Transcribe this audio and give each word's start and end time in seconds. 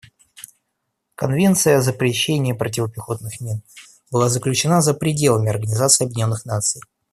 Конвенция 1.13 1.77
о 1.77 1.81
запрещении 1.83 2.53
противопехотных 2.53 3.39
мин 3.39 3.61
была 4.09 4.29
заключена 4.29 4.81
за 4.81 4.95
пределами 4.95 5.51
Организации 5.51 6.05
Объединенных 6.05 6.43
Наций. 6.43 6.81